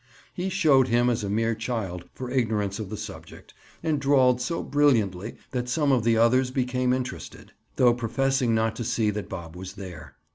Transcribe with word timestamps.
He 0.33 0.49
showed 0.49 0.87
him 0.87 1.11
as 1.11 1.23
a 1.23 1.29
mere 1.29 1.53
child 1.53 2.05
for 2.15 2.31
ignorance 2.31 2.79
of 2.79 2.89
the 2.89 2.97
subject, 2.97 3.53
and 3.83 4.01
drawled 4.01 4.41
so 4.41 4.63
brilliantly 4.63 5.35
that 5.51 5.69
some 5.69 5.91
of 5.91 6.03
the 6.03 6.17
others 6.17 6.49
became 6.49 6.91
interested, 6.91 7.53
though 7.75 7.93
professing 7.93 8.55
not 8.55 8.75
to 8.77 8.83
see 8.83 9.11
that 9.11 9.29
Bob 9.29 9.55
was 9.55 9.73
there. 9.73 10.15